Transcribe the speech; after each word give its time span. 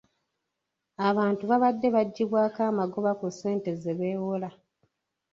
Abantu 1.09 1.43
babadde 1.51 1.87
baggyibwako 1.95 2.59
amagoba 2.71 3.11
ku 3.19 3.27
ssente 3.33 3.69
ze 3.81 3.91
beewola. 3.99 4.49